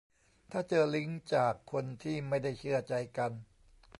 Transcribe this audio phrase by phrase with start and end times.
[0.51, 3.31] ถ้าเจอลิงก์จากคนที่ไม่ได้เชื่อใจกัน